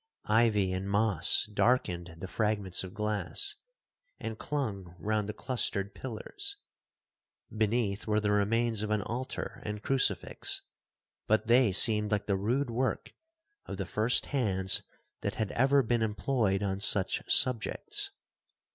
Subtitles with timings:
[0.25, 3.57] Ivy and moss darkened the fragments of glass,
[4.19, 6.57] and clung round the clustered pillars.
[7.55, 10.63] Beneath were the remains of an altar and crucifix,
[11.27, 13.13] but they seemed like the rude work
[13.67, 14.81] of the first hands
[15.21, 18.09] that had ever been employed on such subjects.